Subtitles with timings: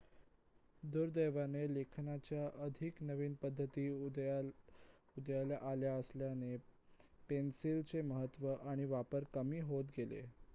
[0.83, 6.55] दुर्दैवाने लेखनाच्या अधिक नवीन पद्धती उदयाला आल्या असल्याने
[7.29, 10.21] पेन्सिलचे महत्व आणि वापर कमी होत गेले